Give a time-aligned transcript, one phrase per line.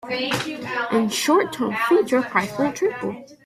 [0.91, 3.23] In the short term future, prices will triple.